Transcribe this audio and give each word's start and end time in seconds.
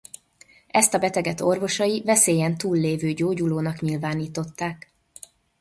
Ezt 0.67 0.93
a 0.93 0.97
beteget 0.97 1.41
orvosai 1.41 2.01
veszélyen 2.05 2.57
túl 2.57 2.77
lévő 2.77 3.11
gyógyulónak 3.11 3.79
nyilvánították. 3.79 4.93